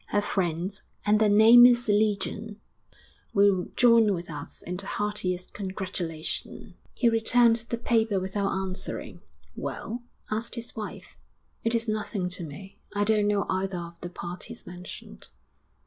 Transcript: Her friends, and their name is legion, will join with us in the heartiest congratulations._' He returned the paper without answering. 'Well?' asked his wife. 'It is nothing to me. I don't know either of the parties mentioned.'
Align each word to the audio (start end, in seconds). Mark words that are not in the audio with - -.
Her 0.07 0.21
friends, 0.23 0.81
and 1.05 1.19
their 1.19 1.29
name 1.29 1.63
is 1.67 1.87
legion, 1.87 2.59
will 3.35 3.65
join 3.75 4.15
with 4.15 4.31
us 4.31 4.63
in 4.63 4.77
the 4.77 4.87
heartiest 4.87 5.53
congratulations._' 5.53 6.73
He 6.95 7.07
returned 7.07 7.57
the 7.57 7.77
paper 7.77 8.19
without 8.19 8.49
answering. 8.51 9.21
'Well?' 9.55 10.01
asked 10.31 10.55
his 10.55 10.75
wife. 10.75 11.19
'It 11.63 11.75
is 11.75 11.87
nothing 11.87 12.29
to 12.29 12.43
me. 12.43 12.79
I 12.95 13.03
don't 13.03 13.27
know 13.27 13.45
either 13.47 13.77
of 13.77 14.01
the 14.01 14.09
parties 14.09 14.65
mentioned.' 14.65 15.27